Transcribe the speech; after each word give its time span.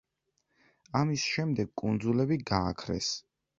ამის 1.01 1.27
შემდეგ 1.35 1.71
კუნძულები 1.83 2.41
გააქრეს. 2.55 3.15